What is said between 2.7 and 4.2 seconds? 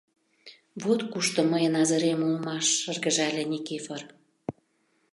шыргыжале Никифор.